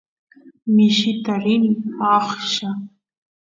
[0.73, 1.71] mishita rini
[2.13, 2.69] aqlla